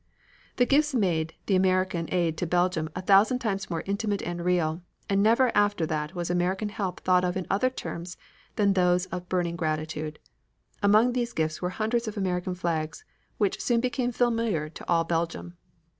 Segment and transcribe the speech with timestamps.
[0.57, 4.81] These gifts made the American aid to Belgium a thousand times more intimate and real,
[5.07, 8.17] and never after that was American help thought of in other terms
[8.55, 10.17] than those of burning gratitude.
[10.81, 13.05] Among these gifts were hundreds of American flags,
[13.37, 15.55] which soon became familiar to all Belgium.